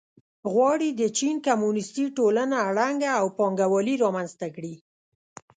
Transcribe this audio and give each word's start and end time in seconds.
غواړي 0.53 0.89
د 0.93 1.01
چین 1.17 1.35
کمونېستي 1.47 2.05
ټولنه 2.17 2.57
ړنګه 2.77 3.11
او 3.19 3.25
پانګوالي 3.37 3.95
رامنځته 4.03 4.47
کړي. 4.55 4.73